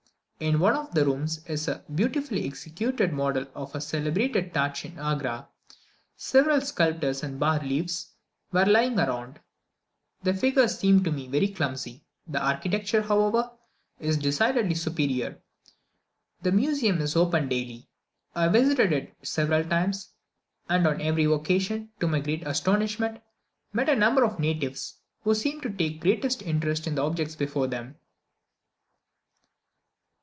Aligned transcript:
In 0.51 0.57
one 0.59 0.73
of 0.75 0.95
the 0.95 1.05
rooms 1.05 1.45
is 1.45 1.67
a 1.67 1.83
beautifully 1.93 2.47
executed 2.47 3.13
model 3.13 3.45
of 3.53 3.73
the 3.73 3.79
celebrated 3.79 4.55
Tatch 4.55 4.83
in 4.85 4.97
Agra; 4.97 5.47
several 6.17 6.61
sculptures 6.61 7.21
and 7.21 7.39
bas 7.39 7.61
reliefs 7.61 8.13
were 8.51 8.65
lying 8.65 8.99
around. 8.99 9.39
The 10.23 10.33
figures 10.33 10.79
seemed 10.79 11.03
to 11.05 11.11
me 11.11 11.27
very 11.27 11.47
clumsy; 11.47 12.01
the 12.25 12.43
architecture, 12.43 13.03
however, 13.03 13.51
is 13.99 14.17
decidedly 14.17 14.73
superior. 14.73 15.39
The 16.41 16.51
museum 16.51 17.01
is 17.01 17.15
open 17.15 17.47
daily. 17.47 17.87
I 18.33 18.47
visited 18.47 18.91
it 18.91 19.13
several 19.21 19.63
times, 19.63 20.09
and, 20.67 20.87
on 20.87 21.01
every 21.01 21.25
occasion, 21.25 21.91
to 21.99 22.07
my 22.07 22.19
great 22.19 22.47
astonishment, 22.47 23.21
met 23.73 23.89
a 23.89 23.95
number 23.95 24.23
of 24.25 24.39
natives, 24.39 24.95
who 25.23 25.35
seemed 25.35 25.61
to 25.61 25.69
take 25.69 25.77
the 25.77 25.99
greatest 25.99 26.41
interest 26.41 26.87
in 26.87 26.95
the 26.95 27.03
objects 27.05 27.35
before 27.35 27.67
them. 27.67 27.97